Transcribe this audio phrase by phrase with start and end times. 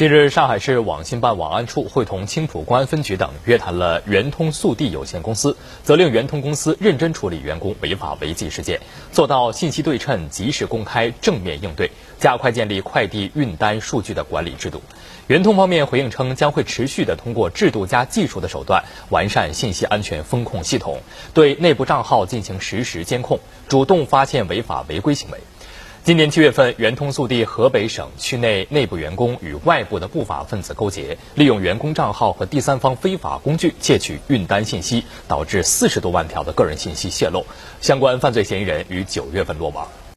[0.00, 8.80] 近日，上海市网信办网安处会同青浦公安分局等约谈了圆通速递有限公司，责令圆通公司认真处理员工违法违纪事件，
[9.12, 14.80] 做到信息对称、及时公开、正面应对，加快建立快递运单数据的管理制度。
[15.26, 21.02] 圆通方面回应称，将会持续的通过制度加技术的手段，完善信息安全风控系统，
[21.34, 23.38] 对内部账号进行实时监控，
[23.68, 25.38] 主动发现违法违规行为。
[26.02, 37.44] 今年七月份，圆通速递河北省区内内部员工与外部的不法分子勾结，利用员工账号和第三方非法工具窃取运单信息，导致四十多万条的个人信息泄露。
[37.82, 39.86] 相关犯罪嫌疑人于九月份落网。